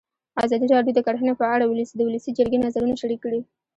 [0.45, 1.63] ازادي راډیو د کرهنه په اړه
[1.97, 3.39] د ولسي جرګې نظرونه شریک کړي.